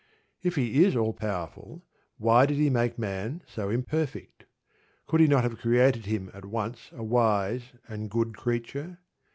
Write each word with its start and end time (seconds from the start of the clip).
If 0.41 0.55
he 0.55 0.83
is 0.83 0.95
all 0.95 1.13
powerful, 1.13 1.83
why 2.17 2.47
did 2.47 2.57
He 2.57 2.71
make 2.71 2.97
man 2.97 3.43
so 3.45 3.69
imperfect? 3.69 4.45
Could 5.05 5.19
He 5.19 5.27
not 5.27 5.43
have 5.43 5.59
created 5.59 6.07
him 6.07 6.31
at 6.33 6.43
once 6.45 6.89
a 6.91 7.03
wise 7.03 7.73
and 7.87 8.09
good 8.09 8.35
creature? 8.35 8.97